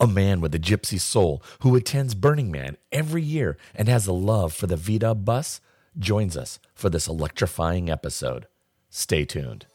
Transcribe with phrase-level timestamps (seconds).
[0.00, 4.12] a man with a gypsy soul who attends Burning Man every year and has a
[4.12, 5.60] love for the VW bus,
[5.98, 8.46] joins us for this electrifying episode.
[8.90, 9.66] Stay tuned.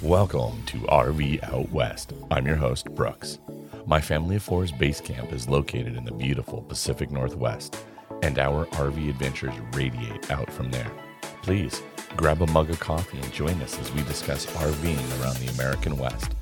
[0.00, 2.14] Welcome to RV Out West.
[2.30, 3.38] I'm your host, Brooks.
[3.84, 7.76] My family of four's base camp is located in the beautiful Pacific Northwest,
[8.22, 10.90] and our RV adventures radiate out from there.
[11.42, 11.82] Please
[12.16, 15.98] grab a mug of coffee and join us as we discuss RVing around the American
[15.98, 16.32] West.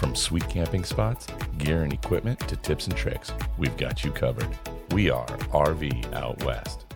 [0.00, 1.26] From sweet camping spots,
[1.58, 4.48] gear and equipment to tips and tricks, we've got you covered.
[4.92, 6.86] We are RV Out West.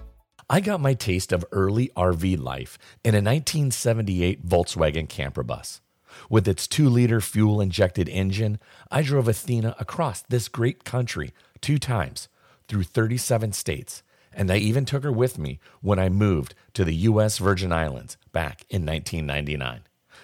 [0.49, 5.83] I got my taste of early RV life in a 1978 Volkswagen camper bus.
[6.31, 8.59] With its two liter fuel injected engine,
[8.91, 12.31] I drove Athena across this great country two times
[12.69, 16.95] through 37 states, and I even took her with me when I moved to the
[16.95, 17.37] U.S.
[17.37, 19.83] Virgin Islands back in 1999.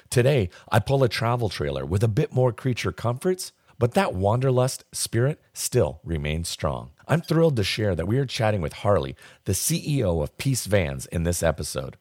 [0.09, 4.85] Today, I pull a travel trailer with a bit more creature comforts, but that wanderlust
[4.93, 6.91] spirit still remains strong.
[7.09, 11.07] I'm thrilled to share that we are chatting with Harley, the CEO of Peace Vans,
[11.07, 11.97] in this episode.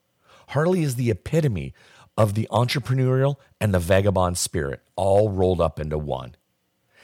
[0.49, 1.73] Harley is the epitome
[2.17, 6.35] of the entrepreneurial and the vagabond spirit all rolled up into one.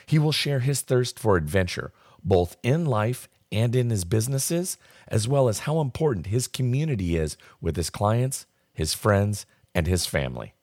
[0.06, 4.78] He will share his thirst for adventure, both in life and in his businesses,
[5.08, 10.06] as well as how important his community is with his clients, his friends, and his
[10.06, 10.54] family.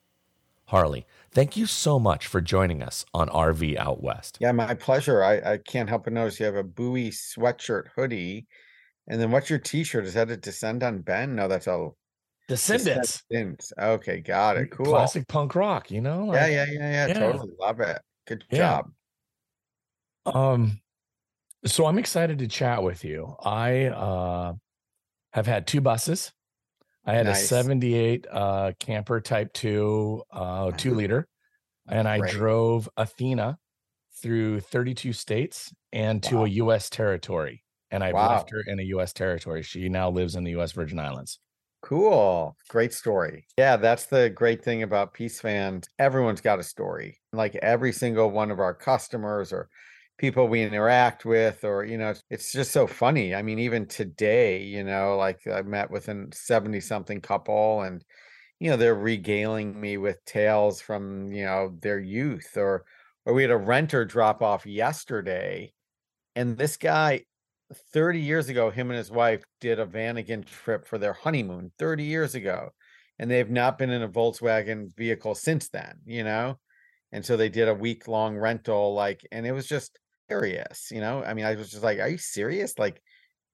[0.73, 4.39] Harley, thank you so much for joining us on RV Out West.
[4.41, 5.23] Yeah, my pleasure.
[5.23, 8.47] I, I can't help but notice you have a Bowie sweatshirt hoodie.
[9.07, 10.07] And then what's your t-shirt?
[10.07, 11.37] Is that a Descend on Ben?
[11.37, 11.91] No, that's a
[12.49, 13.23] Descendents.
[13.29, 13.71] Descendents.
[13.79, 14.71] Okay, got it.
[14.71, 14.87] Cool.
[14.87, 16.25] Classic punk rock, you know?
[16.25, 18.01] Like, yeah, yeah, yeah, yeah, yeah, Totally love it.
[18.27, 18.81] Good yeah.
[20.25, 20.35] job.
[20.35, 20.81] Um
[21.67, 23.37] so I'm excited to chat with you.
[23.45, 24.55] I uh
[25.35, 26.33] have had two buses
[27.05, 27.43] I had nice.
[27.43, 31.29] a 78 uh, camper type 2 uh, 2 liter
[31.89, 32.31] and I right.
[32.31, 33.59] drove Athena
[34.21, 36.45] through 32 states and to wow.
[36.45, 38.31] a US territory and I wow.
[38.31, 39.63] left her in a US territory.
[39.63, 41.39] She now lives in the US Virgin Islands.
[41.83, 42.57] Cool.
[42.69, 43.45] Great story.
[43.59, 45.89] Yeah, that's the great thing about Peace Vans.
[45.99, 47.19] Everyone's got a story.
[47.33, 49.69] Like every single one of our customers or
[50.23, 53.35] people we interact with or you know it's just so funny.
[53.35, 58.05] I mean even today you know like i met with a 70 something couple and
[58.61, 62.85] you know they're regaling me with tales from you know their youth or
[63.27, 65.73] or we had a renter drop off yesterday
[66.37, 67.25] and this guy
[67.93, 72.05] 30 years ago him and his wife did a vanagon trip for their honeymoon 30
[72.05, 72.71] years ago
[73.19, 76.61] and they've not been in a volkswagen vehicle since then you know?
[77.15, 81.01] And so they did a week long rental like and it was just hilarious, you
[81.01, 81.23] know?
[81.23, 82.79] I mean, I was just like, "Are you serious?
[82.79, 83.03] Like,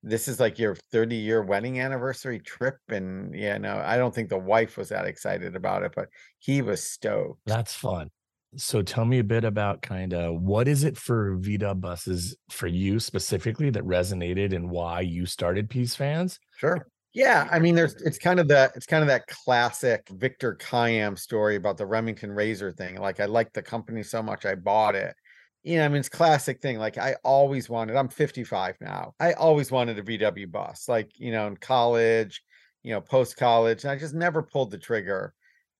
[0.03, 4.29] this is like your 30 year wedding anniversary trip?" And yeah, no, I don't think
[4.29, 6.09] the wife was that excited about it, but
[6.39, 7.41] he was stoked.
[7.47, 8.11] That's fun.
[8.56, 12.67] So tell me a bit about kind of what is it for VW buses for
[12.67, 16.41] you specifically that resonated and why you started Peace Vans?
[16.56, 16.87] Sure.
[17.12, 21.19] Yeah, I mean, there's it's kind of that it's kind of that classic Victor Kiam
[21.19, 22.97] story about the Remington Razor thing.
[22.97, 25.15] Like I liked the company so much I bought it
[25.62, 26.78] you know, I mean, it's classic thing.
[26.78, 29.14] Like I always wanted, I'm 55 now.
[29.20, 32.42] I always wanted a VW bus, like, you know, in college,
[32.82, 33.84] you know, post college.
[33.84, 35.34] And I just never pulled the trigger.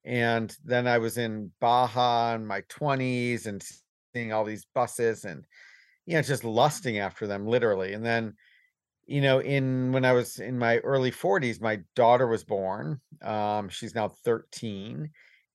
[0.04, 3.62] And then I was in Baja in my 20s and
[4.14, 5.44] seeing all these buses and,
[6.06, 7.92] you know, just lusting after them literally.
[7.94, 8.34] And then,
[9.06, 13.00] you know, in when I was in my early 40s, my daughter was born.
[13.22, 15.10] Um, she's now 13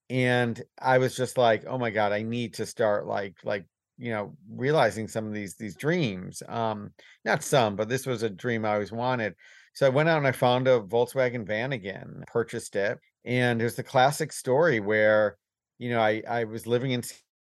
[0.09, 3.66] and i was just like oh my god i need to start like like
[3.98, 6.90] you know realizing some of these these dreams um
[7.26, 9.34] not some but this was a dream i always wanted.
[9.74, 13.84] So i went out and i found a volkswagen Vanagon purchased it and there's the
[13.84, 15.38] classic story where
[15.78, 17.03] you know i i was living in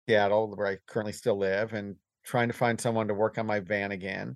[0.08, 1.96] seattle where i currently still live and
[2.26, 4.36] trying to find someone to work on my Vanagon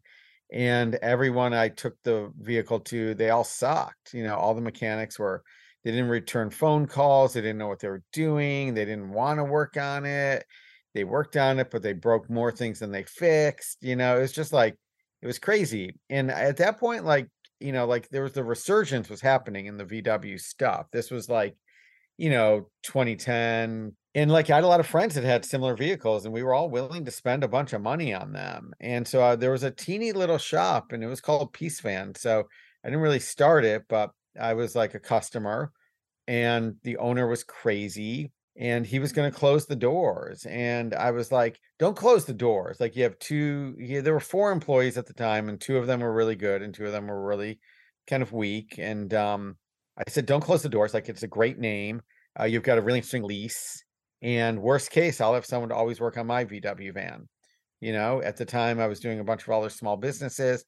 [0.52, 5.18] and everyone i took the vehicle to they all sucked you know all the mechanics
[5.18, 5.44] were
[5.84, 9.40] they didn't return phone calls they didn't know what they were doing they didn't want
[9.40, 10.46] to work on it
[10.94, 13.78] they worked on it, but they broke more things than they fixed.
[13.82, 14.78] You know, it was just like
[15.22, 15.96] it was crazy.
[16.10, 17.30] And at that point, like,
[17.60, 20.88] you know, like there was the resurgence was happening in the VW stuff.
[20.92, 21.56] This was like,
[22.18, 23.96] you know, 2010.
[24.16, 26.54] And like I had a lot of friends that had similar vehicles, and we were
[26.54, 28.74] all willing to spend a bunch of money on them.
[28.80, 32.14] And so uh, there was a teeny little shop, and it was called Peace Van.
[32.16, 32.44] So
[32.84, 35.72] I didn't really start it, but I was like a customer,
[36.28, 41.12] and the owner was crazy and he was going to close the doors and i
[41.12, 45.06] was like don't close the doors like you have two there were four employees at
[45.08, 47.60] the time and two of them were really good and two of them were really
[48.08, 49.56] kind of weak and um
[49.98, 52.02] i said don't close the doors like it's a great name
[52.40, 53.84] uh, you've got a really interesting lease
[54.22, 57.28] and worst case i'll have someone to always work on my vw van
[57.82, 60.64] You know, at the time I was doing a bunch of other small businesses.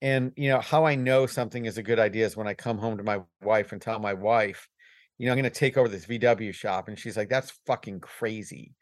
[0.00, 2.78] And, you know, how I know something is a good idea is when I come
[2.78, 4.66] home to my wife and tell my wife,
[5.18, 6.88] you know, I'm going to take over this VW shop.
[6.88, 8.74] And she's like, that's fucking crazy.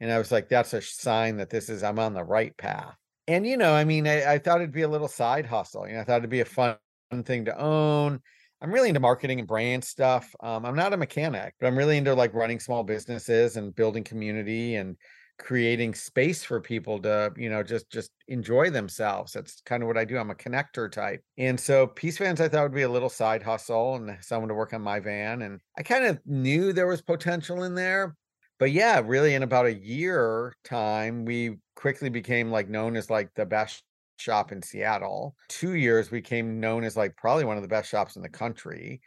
[0.00, 2.94] And I was like, that's a sign that this is, I'm on the right path.
[3.28, 5.86] And, you know, I mean, I, I thought it'd be a little side hustle.
[5.86, 6.76] You know, I thought it'd be a fun
[7.24, 8.20] thing to own.
[8.62, 10.34] I'm really into marketing and brand stuff.
[10.40, 14.04] Um, I'm not a mechanic, but I'm really into like running small businesses and building
[14.04, 14.96] community and
[15.40, 19.32] creating space for people to, you know, just just enjoy themselves.
[19.32, 20.18] That's kind of what I do.
[20.18, 21.22] I'm a connector type.
[21.38, 24.54] And so Peace Vans I thought would be a little side hustle and someone to
[24.54, 25.42] work on my van.
[25.42, 28.16] And I kind of knew there was potential in there.
[28.58, 33.32] But yeah, really in about a year time, we quickly became like known as like
[33.34, 33.82] the best
[34.18, 35.34] shop in Seattle.
[35.48, 38.28] Two years we became known as like probably one of the best shops in the
[38.28, 39.00] country.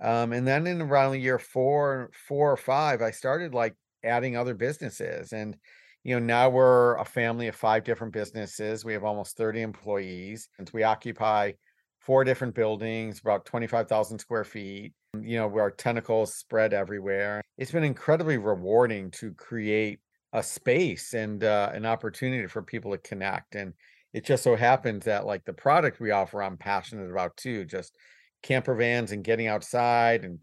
[0.00, 3.74] Um, and then in around year four, four or five, I started like
[4.04, 5.32] adding other businesses.
[5.32, 5.56] And,
[6.04, 8.84] you know, now we're a family of five different businesses.
[8.84, 11.52] We have almost 30 employees and we occupy
[12.00, 14.92] four different buildings, about 25,000 square feet.
[15.20, 17.42] You know, our tentacles spread everywhere.
[17.56, 20.00] It's been incredibly rewarding to create
[20.32, 23.54] a space and uh, an opportunity for people to connect.
[23.54, 23.74] And
[24.12, 27.64] it just so happens that like the product we offer, I'm passionate about too.
[27.64, 27.96] Just
[28.42, 30.40] camper vans and getting outside and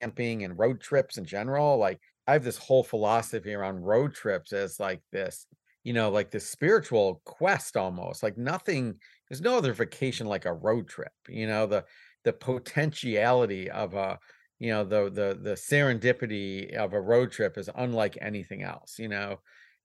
[0.00, 1.78] camping and road trips in general.
[1.78, 5.46] Like I have this whole philosophy around road trips as like this,
[5.82, 8.22] you know, like this spiritual quest almost.
[8.22, 8.98] Like nothing,
[9.28, 11.12] there's no other vacation like a road trip.
[11.28, 11.84] You know, the
[12.24, 14.18] the potentiality of a
[14.58, 19.08] you know the the the serendipity of a road trip is unlike anything else you
[19.08, 19.40] know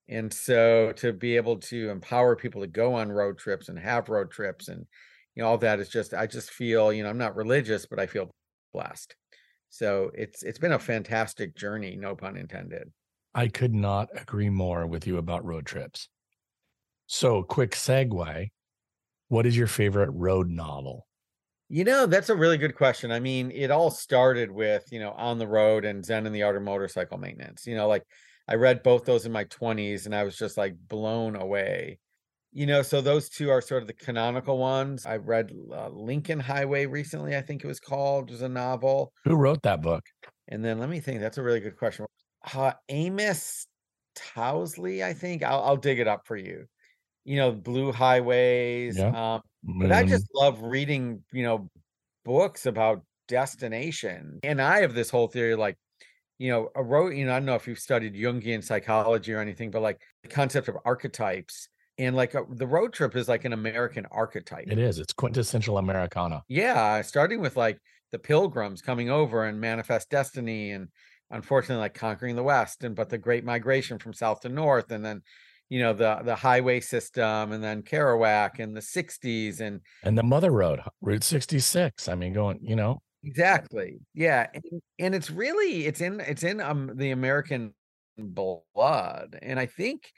[0.07, 4.09] and so to be able to empower people to go on road trips and have
[4.09, 4.85] road trips and
[5.35, 7.99] you know all that is just I just feel, you know, I'm not religious, but
[7.99, 8.31] I feel
[8.73, 9.15] blessed.
[9.69, 12.91] So it's it's been a fantastic journey, no pun intended.
[13.33, 16.09] I could not agree more with you about road trips.
[17.05, 18.49] So, quick segue.
[19.27, 21.07] What is your favorite road novel?
[21.69, 23.11] You know, that's a really good question.
[23.11, 26.43] I mean, it all started with, you know, on the road and Zen and the
[26.43, 27.67] Art of Motorcycle Maintenance.
[27.67, 28.03] You know, like
[28.47, 31.99] I read both those in my 20s and I was just like blown away.
[32.51, 35.05] You know, so those two are sort of the canonical ones.
[35.05, 39.13] I read uh, Lincoln Highway recently, I think it was called, it was a novel.
[39.25, 40.03] Who wrote that book?
[40.47, 42.05] And then let me think, that's a really good question.
[42.53, 43.67] Uh, Amos
[44.15, 45.43] Towsley, I think.
[45.43, 46.65] I'll, I'll dig it up for you.
[47.23, 48.97] You know, Blue Highways.
[48.97, 49.35] Yeah.
[49.35, 51.69] Um, but I just love reading, you know,
[52.25, 54.39] books about destination.
[54.41, 55.75] And I have this whole theory like
[56.39, 59.39] you know, a road, you know, I don't know if you've studied Jungian psychology or
[59.39, 61.67] anything, but like the concept of archetypes
[61.99, 64.65] and like a, the road trip is like an American archetype.
[64.67, 64.97] It is.
[64.97, 66.43] It's quintessential Americana.
[66.47, 67.79] Yeah, starting with like
[68.11, 70.87] the pilgrims coming over and manifest destiny and
[71.29, 75.05] unfortunately like conquering the west and but the great migration from south to north and
[75.05, 75.21] then
[75.69, 80.23] you know the the highway system and then Kerouac and the 60s and and the
[80.23, 83.99] mother road route 66 i mean going you know Exactly.
[84.13, 87.73] Yeah, and, and it's really it's in it's in um the American
[88.17, 90.11] blood, and I think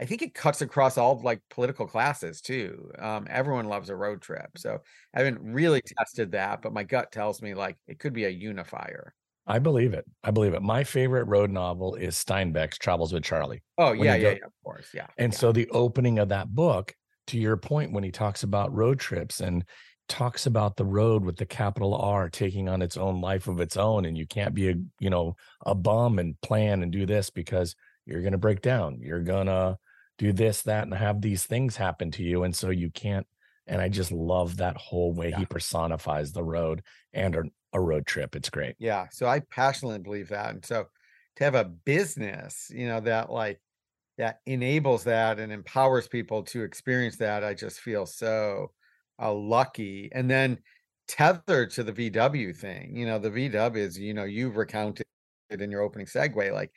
[0.00, 2.90] I think it cuts across all like political classes too.
[2.98, 4.78] Um, everyone loves a road trip, so
[5.14, 8.30] I haven't really tested that, but my gut tells me like it could be a
[8.30, 9.14] unifier.
[9.46, 10.04] I believe it.
[10.22, 10.62] I believe it.
[10.62, 13.62] My favorite road novel is Steinbeck's Travels with Charley.
[13.78, 15.06] Oh yeah, yeah, yeah, of course, yeah.
[15.18, 15.38] And yeah.
[15.38, 16.94] so the opening of that book,
[17.28, 19.64] to your point, when he talks about road trips and
[20.08, 23.76] talks about the road with the capital R taking on its own life of its
[23.76, 25.34] own and you can't be a you know
[25.64, 27.74] a bum and plan and do this because
[28.04, 29.78] you're going to break down you're going to
[30.18, 33.26] do this that and have these things happen to you and so you can't
[33.66, 35.38] and I just love that whole way yeah.
[35.38, 40.28] he personifies the road and a, road trip it's great yeah so I passionately believe
[40.28, 40.86] that and so
[41.36, 43.60] to have a business you know that like
[44.16, 48.70] that enables that and empowers people to experience that I just feel so
[49.20, 50.58] uh, lucky and then
[51.08, 52.96] tethered to the VW thing.
[52.96, 55.06] You know, the VW is, you know, you've recounted
[55.50, 56.72] in your opening segue, like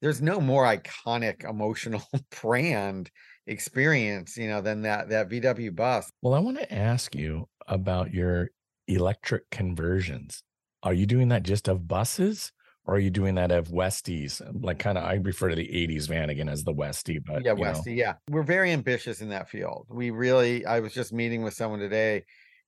[0.00, 2.02] there's no more iconic emotional
[2.42, 3.10] brand
[3.46, 6.10] experience, you know, than that that VW bus.
[6.22, 8.50] Well, I want to ask you about your
[8.86, 10.42] electric conversions.
[10.82, 12.52] Are you doing that just of buses?
[12.86, 14.42] or are you doing that of Westies?
[14.62, 17.86] Like kind of, I refer to the 80s Vanagon as the Westie, but yeah, Westie.
[17.86, 17.92] Know.
[17.92, 18.14] Yeah.
[18.28, 19.86] We're very ambitious in that field.
[19.88, 22.24] We really, I was just meeting with someone today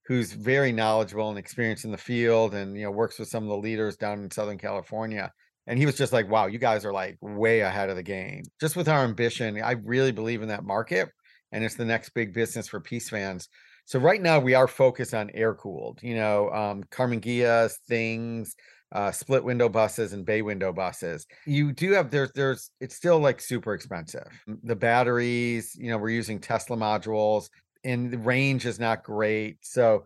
[0.06, 3.50] who's very knowledgeable and experienced in the field and, you know, works with some of
[3.50, 5.32] the leaders down in Southern California.
[5.66, 8.42] And he was just like, wow, you guys are like way ahead of the game.
[8.60, 11.08] Just with our ambition, I really believe in that market.
[11.52, 13.48] And it's the next big business for Peace Vans.
[13.84, 18.54] So right now we are focused on air cooled, you know, um, Karmann Ghia, things,
[18.92, 21.26] uh, split window buses and bay window buses.
[21.46, 24.28] You do have there's there's it's still like super expensive.
[24.64, 27.48] The batteries, you know, we're using Tesla modules
[27.84, 29.58] and the range is not great.
[29.62, 30.04] So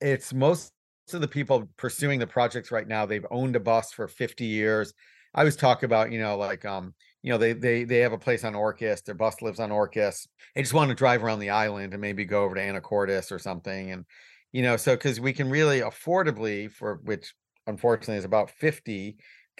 [0.00, 0.71] it's most
[1.12, 4.94] of the people pursuing the projects right now, they've owned a bus for 50 years.
[5.34, 8.18] I always talk about, you know, like um, you know, they they they have a
[8.18, 10.26] place on Orcas, their bus lives on Orcas.
[10.54, 13.38] They just want to drive around the island and maybe go over to Anacortes or
[13.38, 13.92] something.
[13.92, 14.04] And,
[14.52, 17.34] you know, so because we can really affordably, for which
[17.66, 19.16] unfortunately is about 50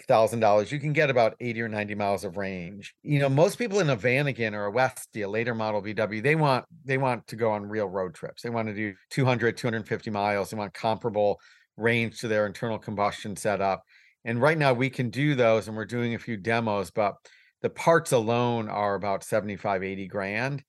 [0.07, 2.93] thousand dollars, you can get about 80 or 90 miles of range.
[3.03, 6.35] You know, most people in a Vanagon or a Westy, a later model VW, they
[6.35, 8.41] want they want to go on real road trips.
[8.41, 10.49] They want to do 200, 250 miles.
[10.49, 11.39] They want comparable
[11.77, 13.83] range to their internal combustion setup.
[14.25, 17.15] And right now we can do those and we're doing a few demos, but
[17.61, 20.63] the parts alone are about 75, 80 grand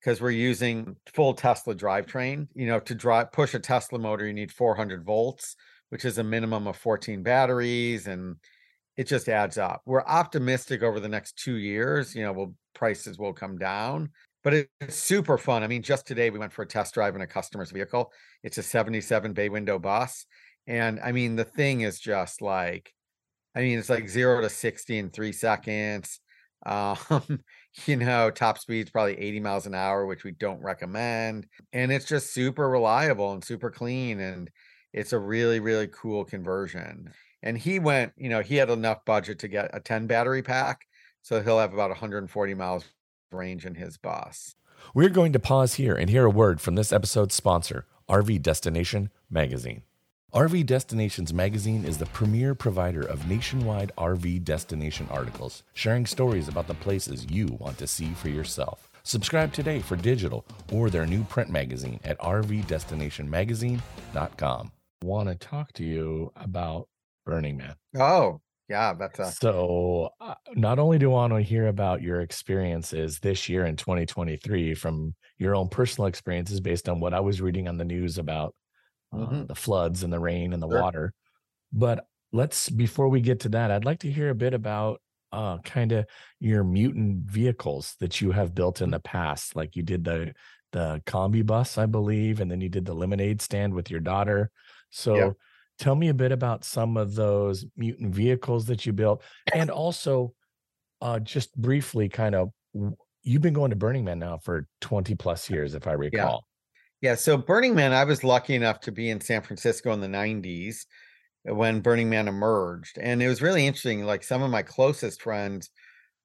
[0.00, 2.48] because we're using full Tesla drivetrain.
[2.54, 5.56] You know, to drive push a Tesla motor, you need 400 volts,
[5.90, 8.36] which is a minimum of 14 batteries and
[8.98, 9.80] it just adds up.
[9.86, 14.10] We're optimistic over the next two years, you know, prices will come down,
[14.42, 15.62] but it's super fun.
[15.62, 18.12] I mean, just today we went for a test drive in a customer's vehicle.
[18.42, 20.26] It's a 77 bay window bus.
[20.66, 22.92] And I mean, the thing is just like,
[23.54, 26.20] I mean, it's like zero to 60 in three seconds.
[26.66, 27.44] Um,
[27.86, 31.46] you know, top speed's probably 80 miles an hour, which we don't recommend.
[31.72, 34.18] And it's just super reliable and super clean.
[34.18, 34.50] And
[34.92, 39.38] it's a really, really cool conversion and he went you know he had enough budget
[39.38, 40.86] to get a 10 battery pack
[41.22, 42.84] so he'll have about 140 miles
[43.30, 44.54] range in his bus
[44.94, 49.10] we're going to pause here and hear a word from this episode's sponsor rv destination
[49.30, 49.82] magazine
[50.34, 56.66] RV Destinations magazine is the premier provider of nationwide RV destination articles, sharing stories about
[56.66, 58.90] the places you want to see for yourself.
[59.04, 64.72] Subscribe today for digital or their new print magazine at rvdestinationmagazine.com.
[65.02, 66.88] Want to talk to you about
[67.28, 67.74] Burning Man.
[67.98, 70.10] Oh, yeah, that's a so.
[70.18, 74.74] Uh, not only do I want to hear about your experiences this year in 2023
[74.74, 78.54] from your own personal experiences, based on what I was reading on the news about
[79.12, 79.46] uh, mm-hmm.
[79.46, 80.80] the floods and the rain and the sure.
[80.80, 81.12] water,
[81.70, 85.58] but let's before we get to that, I'd like to hear a bit about uh,
[85.58, 86.06] kind of
[86.40, 89.54] your mutant vehicles that you have built in the past.
[89.54, 90.32] Like you did the
[90.72, 94.50] the combi bus, I believe, and then you did the lemonade stand with your daughter.
[94.88, 95.36] So.
[95.78, 99.22] Tell me a bit about some of those mutant vehicles that you built,
[99.54, 100.34] and also,
[101.00, 102.50] uh, just briefly, kind of,
[103.22, 106.44] you've been going to Burning Man now for twenty plus years, if I recall.
[107.00, 107.10] Yeah.
[107.10, 107.14] yeah.
[107.14, 110.86] So Burning Man, I was lucky enough to be in San Francisco in the '90s
[111.44, 114.04] when Burning Man emerged, and it was really interesting.
[114.04, 115.70] Like some of my closest friends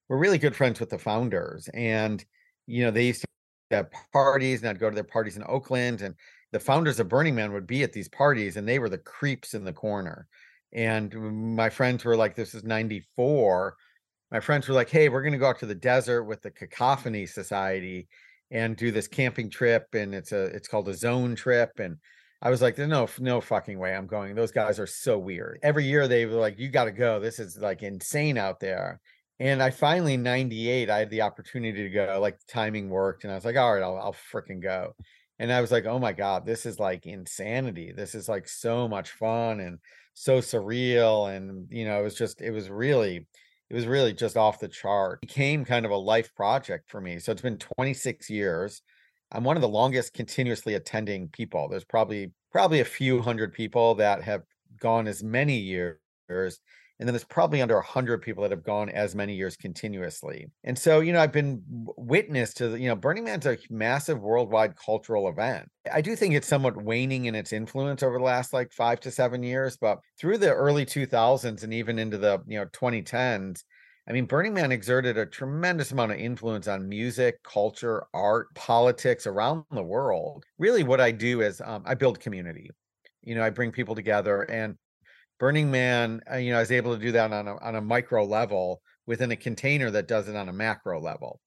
[0.10, 2.24] were really good friends with the founders, and
[2.66, 3.26] you know they used
[3.74, 6.16] to have parties, and I'd go to their parties in Oakland, and
[6.54, 9.56] the founders of Burning Man would be at these parties and they were the creeps
[9.56, 10.28] in the corner.
[10.72, 13.76] And my friends were like, this is 94.
[14.32, 16.52] My friends were like, hey, we're going to go out to the desert with the
[16.52, 18.08] Cacophony Society
[18.52, 19.88] and do this camping trip.
[19.94, 21.72] And it's a, it's called a zone trip.
[21.80, 21.98] And
[22.40, 24.36] I was like, no, no fucking way I'm going.
[24.36, 25.60] Those guys are so weird.
[25.64, 27.20] Every year they were like, you got to go.
[27.20, 29.02] This is like insane out there.
[29.44, 33.26] And I finally, 98, I had the opportunity to go, like timing worked.
[33.26, 34.96] And I was like, all right, I'll, I'll freaking go
[35.38, 37.92] and I was like, oh my God, this is like insanity.
[37.92, 39.80] This is like so much fun and
[40.14, 41.36] so surreal.
[41.36, 43.28] And, you know, it was just, it was really,
[43.70, 45.20] it was really just off the chart.
[45.22, 47.20] It became kind of a life project for me.
[47.20, 48.82] So it's been 26 years.
[49.34, 51.68] I'm one of the longest continuously attending people.
[51.68, 54.44] There's probably, probably a few hundred people that have
[54.80, 56.00] gone as many years
[57.00, 60.78] and then there's probably under 100 people that have gone as many years continuously and
[60.78, 61.62] so you know i've been
[61.98, 66.34] witness to the, you know burning man's a massive worldwide cultural event i do think
[66.34, 70.00] it's somewhat waning in its influence over the last like five to seven years but
[70.20, 73.64] through the early 2000s and even into the you know 2010s
[74.08, 79.26] I mean, Burning Man exerted a tremendous amount of influence on music, culture, art, politics
[79.26, 80.44] around the world.
[80.58, 82.70] Really, what I do is um, I build community.
[83.22, 84.76] You know, I bring people together, and
[85.44, 87.82] Burning Man, uh, you know, I was able to do that on a, on a
[87.82, 91.42] micro level within a container that does it on a macro level.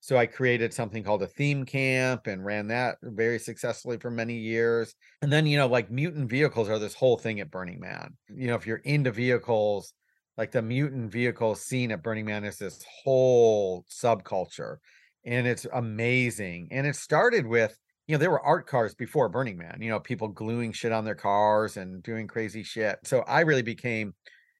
[0.00, 4.34] So I created something called a theme camp and ran that very successfully for many
[4.34, 4.94] years.
[5.22, 8.18] And then, you know, like mutant vehicles are this whole thing at Burning Man.
[8.28, 9.94] You know, if you're into vehicles,
[10.36, 14.76] like the mutant vehicle scene at Burning Man is this whole subculture
[15.24, 16.68] and it's amazing.
[16.70, 17.74] And it started with
[18.08, 21.04] you know, there were art cars before Burning Man, you know, people gluing shit on
[21.04, 22.98] their cars and doing crazy shit.
[23.04, 24.14] So I really became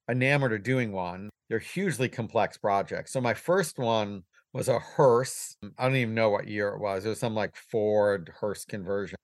[0.08, 1.30] enamored of doing one.
[1.48, 3.10] They're hugely complex projects.
[3.10, 5.56] So my first one was a hearse.
[5.64, 7.06] Mm, I don't even know what year it was.
[7.06, 9.16] It was some like Ford hearse conversion.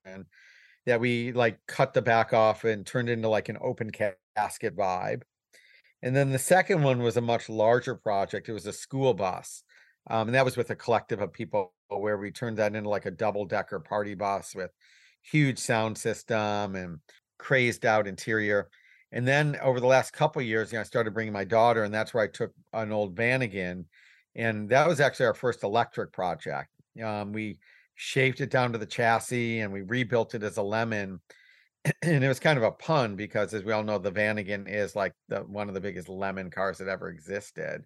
[0.87, 3.91] that we like cut the back off and turned into like an open
[4.37, 5.23] casket vibe.
[6.03, 8.49] And then the second one was a much larger project.
[8.49, 9.63] It was a school bus.
[10.09, 13.07] Um, and that was with a collective of people where we turned that into like
[13.07, 14.71] a double decker party bus with
[15.23, 16.99] huge sound system and
[17.39, 18.69] crazed out interior.
[19.13, 21.95] And then over the last couple years, you know, I started bringing my daughter, and
[21.95, 23.85] that's where I took an old Vanagon,
[24.35, 26.69] and that was actually our first electric project.
[27.03, 27.59] Um, we
[27.95, 31.21] shaved it down to the chassis and we rebuilt it as a lemon.
[32.03, 34.97] And it was kind of a pun because, as we all know, the Vanagon is
[34.97, 37.85] like the one of the biggest lemon cars that ever existed.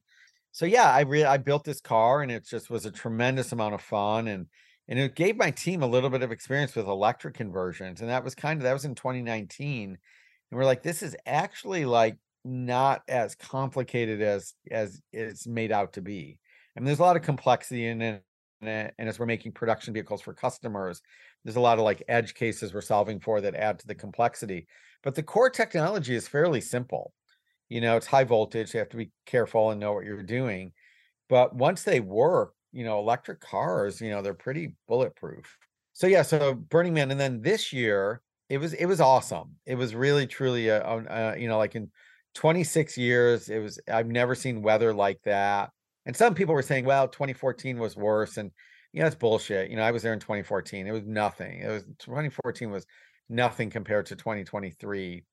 [0.59, 3.75] So yeah, I really I built this car and it just was a tremendous amount
[3.75, 4.49] of fun and
[4.89, 8.01] and it gave my team a little bit of experience with electric conversions.
[8.01, 9.91] And that was kind of that was in 2019.
[9.91, 9.99] And
[10.59, 16.03] we're like, this is actually like not as complicated as as it's made out to
[16.03, 16.41] be.
[16.77, 18.25] I mean, there's a lot of complexity in it
[18.61, 21.01] and as we're making production vehicles for customers
[21.45, 24.67] there's a lot of like edge cases we're solving for that add to the complexity
[25.05, 27.13] but the core technology is fairly simple
[27.69, 30.73] you know it's high voltage you have to be careful and know what you're doing
[31.29, 35.59] but once they work you know electric cars you know they're pretty bulletproof
[35.93, 39.75] so yeah so burning man and then this year it was it was awesome it
[39.75, 41.91] was really truly a, a, a you know like in
[42.35, 45.71] 26 years it was i've never seen weather like that
[46.09, 48.39] and some people were saying, well, 2014 was worse.
[48.39, 48.51] And,
[48.95, 49.71] you know, it's bullshit.
[49.71, 50.87] You know, I was there in 2014.
[50.87, 51.61] It was nothing.
[51.61, 52.87] It was 2014 was
[53.29, 55.25] nothing compared to 2023.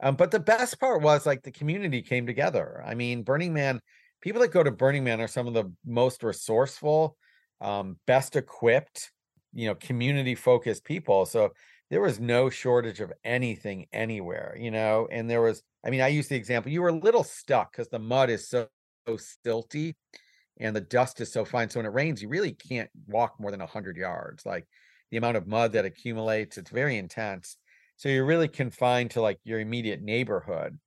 [0.00, 2.82] Um, but the best part was like the community came together.
[2.86, 3.80] I mean, Burning Man,
[4.20, 7.16] people that go to Burning Man are some of the most resourceful,
[7.60, 9.10] um, best equipped,
[9.52, 11.26] you know, community focused people.
[11.26, 11.52] So
[11.90, 16.08] there was no shortage of anything anywhere, you know, and there was, I mean, I
[16.08, 18.68] use the example, you were a little stuck because the mud is so
[19.08, 19.94] so stilty
[20.60, 21.70] and the dust is so fine.
[21.70, 24.44] So when it rains, you really can't walk more than 100 yards.
[24.44, 24.66] Like
[25.10, 27.56] the amount of mud that accumulates, it's very intense.
[27.98, 30.80] So you're really confined to like your immediate neighborhood,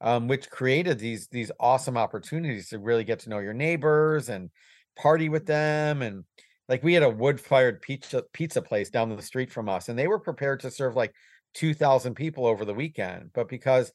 [0.00, 4.50] um, which created these these awesome opportunities to really get to know your neighbors and
[4.96, 6.02] party with them.
[6.02, 6.24] And
[6.68, 9.98] like we had a wood fired pizza pizza place down the street from us, and
[9.98, 11.14] they were prepared to serve like
[11.54, 13.92] 2,000 people over the weekend, but because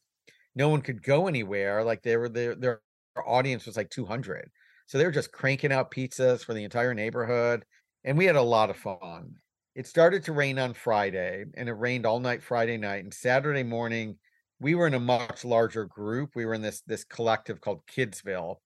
[0.56, 2.82] no one could go anywhere, like they were there, their
[3.26, 4.50] audience was like 200.
[4.88, 7.66] So they were just cranking out pizzas for the entire neighborhood.
[8.04, 9.36] And we had a lot of fun.
[9.80, 13.06] It started to rain on Friday and it rained all night Friday night.
[13.06, 14.18] And Saturday morning,
[14.60, 16.32] we were in a much larger group.
[16.36, 18.58] We were in this this collective called Kidsville,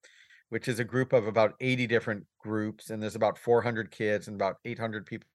[0.50, 2.90] which is a group of about 80 different groups.
[2.90, 5.28] And there's about 400 kids and about 800 people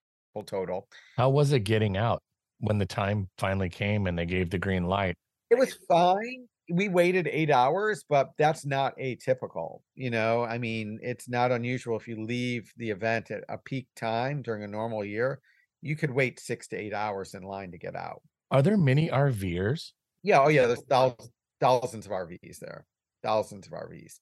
[0.44, 0.88] total.
[1.16, 2.24] How was it getting out
[2.58, 5.14] when the time finally came and they gave the green light?
[5.48, 9.80] It was fine we waited eight hours, but that's not atypical.
[9.94, 13.86] You know, I mean, it's not unusual if you leave the event at a peak
[13.96, 15.40] time during a normal year,
[15.82, 18.22] you could wait six to eight hours in line to get out.
[18.50, 19.92] Are there many RVers?
[20.22, 20.40] Yeah.
[20.40, 20.66] Oh, yeah.
[20.66, 22.86] There's thousands, thousands of RVs there,
[23.22, 24.18] thousands of RVs.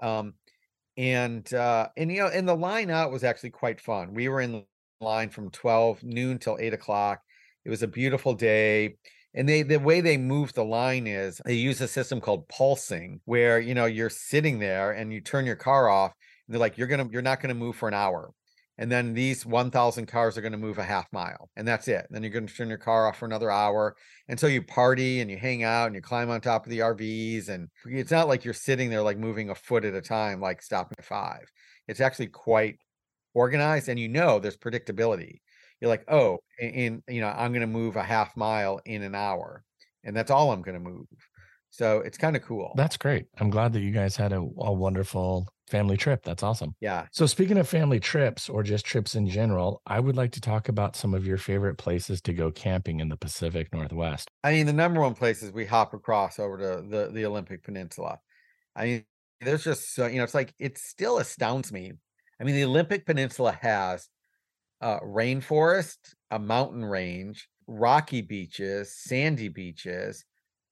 [0.00, 0.34] Um,
[0.96, 4.14] and uh, and you know, and the line out was actually quite fun.
[4.14, 4.64] We were in
[5.00, 7.20] line from 12 noon till eight o'clock.
[7.64, 8.96] It was a beautiful day
[9.36, 13.20] and they the way they move the line is they use a system called pulsing
[13.26, 16.12] where you know you're sitting there and you turn your car off
[16.46, 18.30] and they're like you're gonna you're not gonna move for an hour
[18.78, 22.06] and then these 1000 cars are going to move a half mile and that's it.
[22.10, 23.96] Then you're going to turn your car off for another hour
[24.28, 26.80] and so you party and you hang out and you climb on top of the
[26.80, 30.40] rvs and it's not like you're sitting there like moving a foot at a time
[30.40, 31.50] like stopping at five.
[31.88, 32.76] It's actually quite
[33.34, 35.40] organized and you know there's predictability.
[35.80, 39.62] You're like, oh, in you know, I'm gonna move a half mile in an hour,
[40.04, 41.06] and that's all I'm gonna move.
[41.76, 42.72] So it's kind of cool.
[42.74, 43.26] That's great.
[43.38, 46.22] I'm glad that you guys had a, a wonderful family trip.
[46.22, 46.74] That's awesome.
[46.80, 47.06] Yeah.
[47.12, 50.70] So speaking of family trips or just trips in general, I would like to talk
[50.70, 54.30] about some of your favorite places to go camping in the Pacific Northwest.
[54.42, 58.20] I mean, the number one places we hop across over to the the Olympic Peninsula.
[58.74, 59.04] I mean,
[59.40, 61.92] there's just so you know, it's like it still astounds me.
[62.40, 64.08] I mean, the Olympic Peninsula has
[64.80, 70.24] uh, rainforest, a mountain range, rocky beaches, sandy beaches.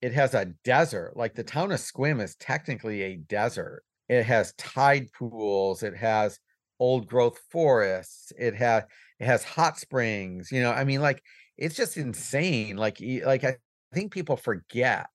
[0.05, 1.17] It has a desert.
[1.17, 3.85] Like the town of Sequim is technically a desert.
[4.11, 5.83] It has tide pools.
[5.83, 6.39] It has
[6.79, 8.31] old growth forests.
[8.39, 8.83] It has
[9.19, 10.53] it has hot springs.
[10.53, 11.23] You know, I mean, like
[11.57, 12.77] it's just insane.
[12.77, 13.57] Like like I
[13.95, 15.07] think people forget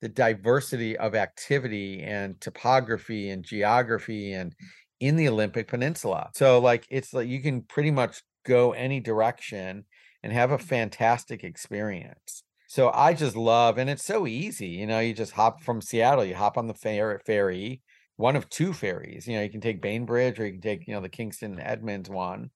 [0.00, 4.56] the diversity of activity and topography and geography and
[4.98, 6.30] in the Olympic Peninsula.
[6.34, 9.84] So like it's like you can pretty much go any direction
[10.24, 12.42] and have a fantastic experience.
[12.72, 14.68] So I just love, and it's so easy.
[14.68, 17.82] You know, you just hop from Seattle, you hop on the fer- ferry,
[18.16, 19.28] one of two ferries.
[19.28, 22.08] You know, you can take Bainbridge or you can take, you know, the Kingston Edmonds
[22.08, 22.48] one.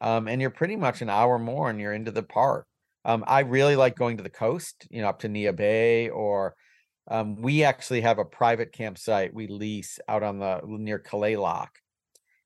[0.00, 2.68] Um, and you're pretty much an hour more and you're into the park.
[3.04, 6.54] Um, I really like going to the coast, you know, up to Neah Bay or
[7.10, 11.74] um, we actually have a private campsite we lease out on the near Kalaloch.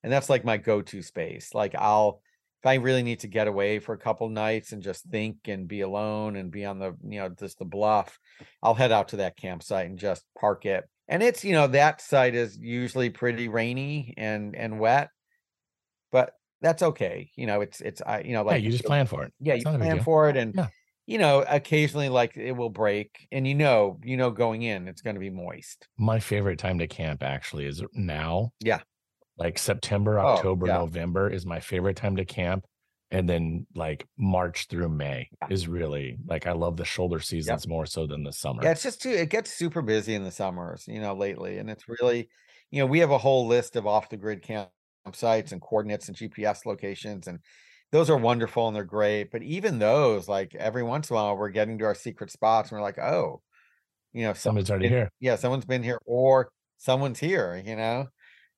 [0.02, 1.52] And that's like my go-to space.
[1.52, 2.22] Like I'll
[2.64, 5.68] if I really need to get away for a couple nights and just think and
[5.68, 8.18] be alone and be on the, you know, just the bluff,
[8.62, 10.84] I'll head out to that campsite and just park it.
[11.08, 15.10] And it's, you know, that site is usually pretty rainy and and wet,
[16.10, 17.30] but that's okay.
[17.36, 19.32] You know, it's it's I, you know, like yeah, you just plan for it.
[19.40, 20.68] Yeah, It's you not a big plan for it and Yeah.
[21.06, 25.02] you know, occasionally like it will break and you know, you know going in it's
[25.02, 25.88] going to be moist.
[25.98, 28.52] My favorite time to camp actually is now.
[28.60, 28.82] Yeah.
[29.36, 30.78] Like September, Oh, October, yeah.
[30.78, 32.64] November is my favorite time to camp.
[33.10, 35.48] And then like March through May Yeah.
[35.50, 38.62] is really like I love the shoulder seasons more so than the summer.
[38.62, 41.58] Yeah, it's just too it gets super busy in the summers, you know, lately.
[41.58, 41.94] And it's mm-hmm.
[42.00, 42.28] really,
[42.70, 46.16] you know, we have a whole list of off the grid campsites and coordinates and
[46.16, 47.38] GPS locations and
[47.92, 49.30] those are wonderful and they're great.
[49.30, 52.70] But even those, like every once in a while, we're getting to our secret spots
[52.70, 53.40] and we're like, oh,
[54.12, 55.10] you know, someone's already been- here.
[55.20, 58.06] yeah, someone's been here or someone's here, you know.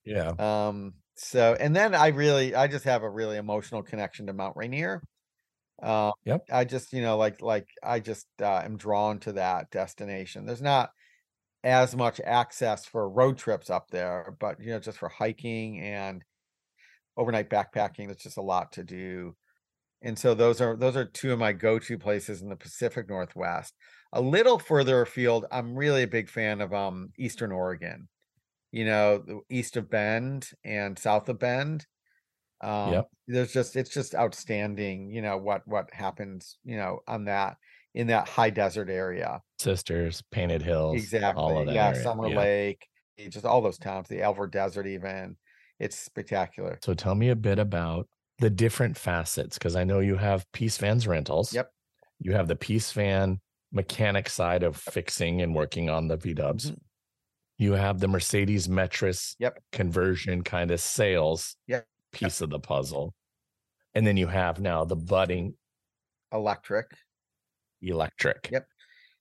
[0.06, 0.36] Yeah.
[0.38, 4.56] Um, so and then I really I just have a really emotional connection to Mount
[4.56, 5.02] Rainier.
[5.82, 6.50] Um, Yep.
[6.50, 10.46] I just, you know, like like I just uh, am drawn to that destination.
[10.46, 10.90] There's not
[11.64, 16.24] as much access for road trips up there, but you know, just for hiking and
[17.16, 19.36] overnight backpacking, there's just a lot to do.
[20.02, 23.74] And so those are those are two of my go-to places in the Pacific Northwest.
[24.12, 28.08] A little further afield, I'm really a big fan of um Eastern Oregon.
[28.72, 31.86] You know, east of Bend and south of Bend.
[32.62, 33.08] Um Yep.
[33.28, 37.56] there's just it's just outstanding, you know, what what happens, you know, on that
[37.94, 39.40] in that high desert area.
[39.58, 41.42] Sisters, Painted Hills, Exactly.
[41.42, 41.74] all of that.
[41.74, 42.02] yeah, area.
[42.02, 42.38] Summer Yeah.
[42.38, 42.86] Lake,
[43.18, 45.36] eh, just all those towns, the Alvord Desert even.
[45.78, 46.78] It's spectacular.
[46.82, 50.76] So tell me a bit about the different facets because I know you have Peace
[50.78, 51.52] Vans rentals.
[51.54, 51.70] Yep.
[52.18, 53.40] You have the Peace Van
[53.72, 56.70] mechanic side of fixing and working on the V dubs.
[56.70, 56.78] Mhm.
[57.58, 59.62] You have the Mercedes Metris Yep.
[59.72, 61.86] conversion kind of sales Yep.
[62.12, 63.14] piece of the puzzle.
[63.94, 65.54] And then you have now the budding
[66.32, 66.86] Electric.
[67.80, 68.48] electric.
[68.50, 68.66] Yep.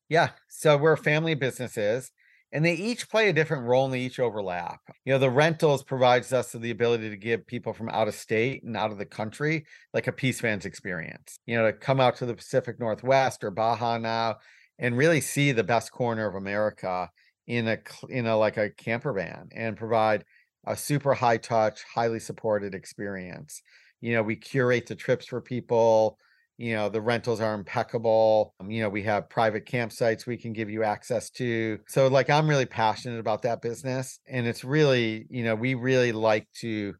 [0.09, 0.31] Yeah.
[0.49, 2.11] So we're family businesses
[2.51, 4.79] and they each play a different role and they each overlap.
[5.05, 8.63] You know, the rentals provides us the ability to give people from out of state
[8.63, 11.39] and out of the country like a Peace Vans experience.
[11.45, 14.37] You know, to come out to the Pacific Northwest or Baja now
[14.77, 17.09] and really see the best corner of America
[17.47, 17.77] in a
[18.09, 20.25] in a like a camper van and provide
[20.65, 23.61] a super high touch, highly supported experience.
[24.01, 26.17] You know, we curate the trips for people
[26.57, 30.53] you know the rentals are impeccable Um, you know we have private campsites we can
[30.53, 35.27] give you access to so like i'm really passionate about that business and it's really
[35.29, 36.93] you know we really like to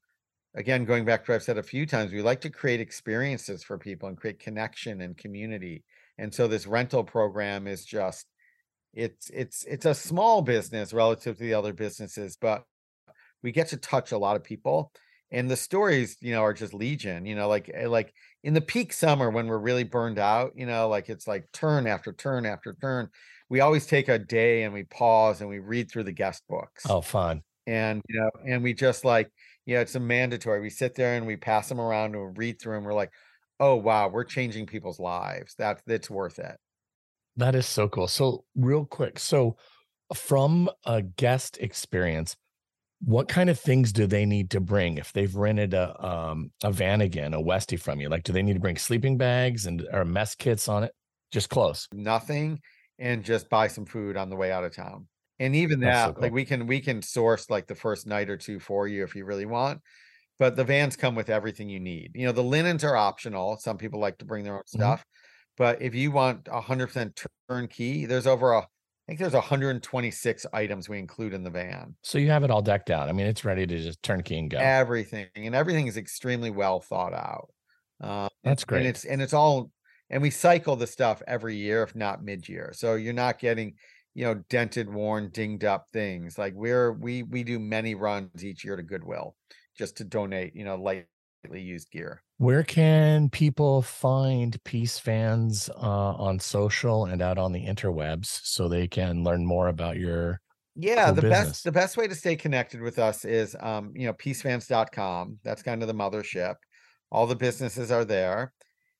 [0.55, 3.63] again going back to what i've said a few times we like to create experiences
[3.63, 5.83] for people and create connection and community
[6.17, 8.27] and so this rental program is just
[8.95, 12.63] it's it's it's a small business relative to the other businesses but
[13.43, 14.91] we get to touch a lot of people
[15.31, 18.61] and the stories you know are just legion you know like eh, like in the
[18.61, 22.45] peak summer when we're really burned out you know like it's like turn after turn
[22.45, 23.09] after turn
[23.49, 26.85] we always take a day and we pause and we read through the guest books
[26.89, 27.41] Oh, fun.
[27.67, 29.29] and you know and we just like
[29.65, 32.61] yeah it's a mandatory we sit there and we pass them around and we read
[32.61, 33.11] through and we're like
[33.59, 36.57] oh wow we're changing people's lives that's that's worth it
[37.37, 38.07] That is so cool.
[38.07, 39.57] So, real quick, so
[40.15, 42.37] from a guest experience,
[43.01, 46.71] what kind of things do they need to bring if they've rented a um a
[46.71, 48.09] Vanagon, a Westie from you?
[48.09, 50.93] Like, do they need to bring sleeping bags and or mess kits on it?
[51.31, 51.89] Just close.
[51.91, 52.59] nothing
[52.99, 55.07] and just buy some food on the way out of town.
[55.39, 58.29] And even That's so that, like we can we can source like the first night
[58.29, 59.81] or two for you if you really want.
[60.39, 62.11] But the vans come with everything you need.
[62.15, 63.57] You know, the linens are optional.
[63.57, 64.95] Some people like to bring their own Mhm.
[64.95, 65.05] stuff.
[65.57, 70.47] But if you want a hundred percent turnkey, there's over a I think there's 126
[70.51, 71.95] items we include in the van.
[72.01, 73.07] So you have it all decked out.
[73.07, 74.57] I mean, it's ready to just turnkey and go.
[74.57, 77.49] Everything and everything is extremely well thought out.
[78.01, 78.79] Uh, That's great.
[78.79, 79.71] and it's and it's all
[80.09, 83.73] and we cycle the stuff every year if not mid-year so you're not getting
[84.13, 88.65] you know dented worn dinged up things like we're we we do many runs each
[88.65, 89.35] year to goodwill
[89.77, 95.79] just to donate you know lightly used gear Where can people find Peace Vans uh,
[95.79, 100.41] on social and out on the interwebs so they can learn more about your
[100.77, 101.47] yeah the business.
[101.47, 105.63] best the best way to stay connected with us is um you know peacevans.com that's
[105.63, 106.55] kind of the mothership.
[107.11, 108.53] All the businesses are there.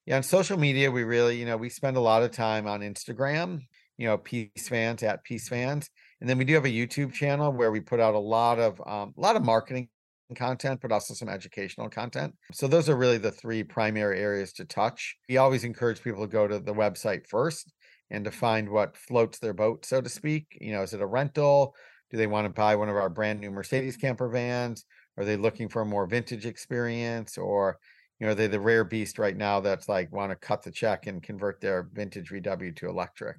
[0.06, 2.80] Yeah on social media we really you know we spend a lot of time on
[2.80, 3.60] instagram
[3.98, 5.89] you know Peace Vans at Peace Vans.
[6.21, 8.80] And then we do have a youtube channel where we put out a lot of
[8.88, 9.89] um, a lot of marketing
[10.33, 12.33] content, but also some educational content.
[12.51, 15.15] So those are really the three primary areas to touch.
[15.29, 17.71] We always encourage people to go to the website first
[18.09, 20.57] and to find what floats their boat, so to speak.
[20.59, 21.75] You know, is it a rental?
[22.11, 24.85] Do they want to buy one of our brand new Mercedes camper vans?
[25.17, 27.38] Are they looking for a more vintage experience?
[27.38, 27.77] Or,
[28.19, 30.71] you know, are they the rare beast right now that's like want to cut the
[30.71, 33.38] check and convert their vintage VW to electric?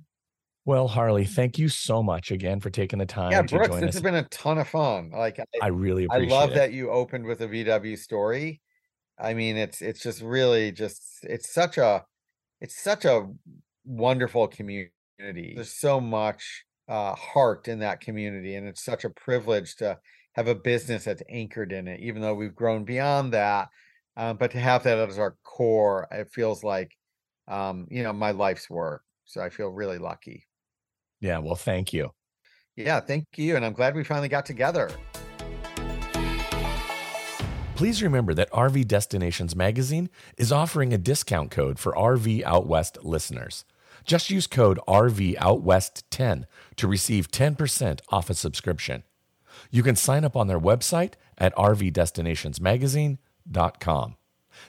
[0.67, 3.83] Well, Harley, thank you so much again for taking the time Yeah, to Brooks, this
[3.85, 3.95] us.
[3.95, 5.11] has been a ton of fun.
[5.11, 6.55] Like I, I really I love it.
[6.55, 8.61] that you opened with a VW story.
[9.17, 12.05] I mean, it's it's just really just it's such a
[12.61, 13.29] it's such a
[13.85, 14.91] wonderful community.
[15.21, 20.01] There's so much uh heart in that community, and it's such a privilege to
[20.33, 23.69] have a business that's anchored in it, even though we've grown beyond that.
[24.17, 26.91] Uh, but to have that as our core, it feels like
[27.47, 29.03] um, you know, my life's work.
[29.27, 30.45] So I feel really lucky.
[31.27, 32.13] Yeah, well, thank you.
[32.77, 33.57] Yeah, thank you.
[33.57, 34.93] And I'm glad we finally got together.
[37.75, 40.09] Please remember that RV Destinations Magazine
[40.39, 43.65] is offering a discount code for RV Out West listeners.
[44.05, 49.03] Just use code RV Out West 10 to receive 10% off a subscription.
[49.71, 54.17] You can sign up on their website at rvdestinationsmagazine.com.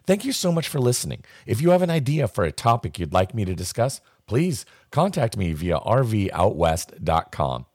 [0.05, 1.23] Thank you so much for listening.
[1.45, 5.37] If you have an idea for a topic you'd like me to discuss, please contact
[5.37, 7.65] me via rvoutwest.com.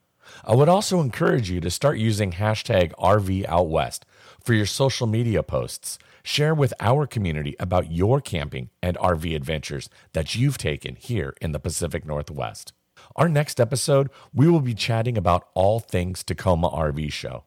[0.45, 4.01] I would also encourage you to start using hashtag RVOutWest
[4.43, 5.99] for your social media posts.
[6.23, 11.51] Share with our community about your camping and RV adventures that you've taken here in
[11.51, 12.73] the Pacific Northwest.
[13.17, 17.45] Our next episode, we will be chatting about all things Tacoma RV Show.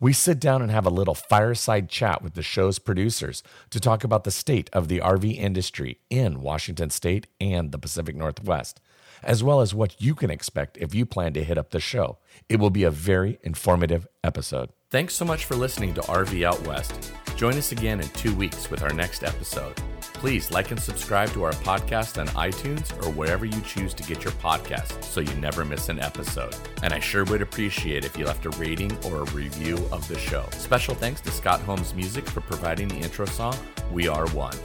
[0.00, 4.04] We sit down and have a little fireside chat with the show's producers to talk
[4.04, 8.80] about the state of the RV industry in Washington state and the Pacific Northwest,
[9.22, 12.18] as well as what you can expect if you plan to hit up the show.
[12.48, 14.70] It will be a very informative episode.
[14.90, 17.12] Thanks so much for listening to RV Out West.
[17.36, 19.80] Join us again in two weeks with our next episode.
[20.18, 24.24] Please like and subscribe to our podcast on iTunes or wherever you choose to get
[24.24, 26.56] your podcast so you never miss an episode.
[26.82, 30.18] And I sure would appreciate if you left a rating or a review of the
[30.18, 30.44] show.
[30.50, 33.56] Special thanks to Scott Holmes Music for providing the intro song,
[33.92, 34.56] We Are One.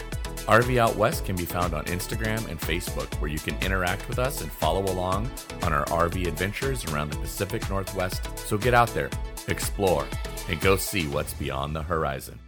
[0.48, 4.18] RV Out West can be found on Instagram and Facebook, where you can interact with
[4.18, 5.30] us and follow along
[5.62, 8.40] on our RV adventures around the Pacific Northwest.
[8.40, 9.12] So get out there,
[9.48, 10.08] explore,
[10.50, 12.40] and go see what's beyond the horizon.